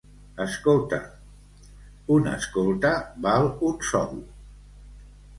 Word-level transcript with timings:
—Escolta. 0.43 0.97
—Un 2.15 2.29
escolta 2.31 2.93
val 3.27 3.45
un 3.67 3.77
sou. 3.91 4.17